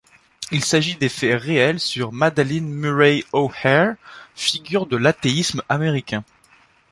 Il 0.51 0.65
s’agit 0.65 0.95
des 0.95 1.09
faits 1.09 1.39
réels 1.39 1.79
sur 1.79 2.11
Madalyn 2.11 2.63
Murray 2.63 3.23
O'Hair, 3.33 3.97
figure 4.33 4.87
de 4.87 4.97
l'athéisme 4.97 5.61
américain. 5.69 6.23